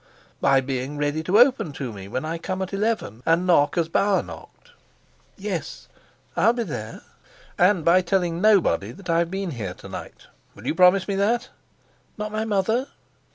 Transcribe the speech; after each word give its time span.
"By 0.41 0.61
being 0.61 0.97
ready 0.97 1.21
to 1.25 1.37
open 1.37 1.73
to 1.73 1.93
me 1.93 2.07
when 2.07 2.25
I 2.25 2.39
come 2.39 2.63
at 2.63 2.73
eleven 2.73 3.21
and 3.23 3.45
knock 3.45 3.77
as 3.77 3.87
Bauer 3.87 4.23
knocked." 4.23 4.71
"Yes, 5.37 5.89
I'll 6.35 6.53
be 6.53 6.63
there." 6.63 7.03
"And 7.55 7.85
by 7.85 8.01
telling 8.01 8.41
nobody 8.41 8.91
that 8.93 9.11
I've 9.11 9.29
been 9.29 9.51
here 9.51 9.75
to 9.75 9.87
night. 9.87 10.25
Will 10.55 10.65
you 10.65 10.73
promise 10.73 11.07
me 11.07 11.13
that?" 11.17 11.49
"Not 12.17 12.31
my 12.31 12.45
mother?" 12.45 12.87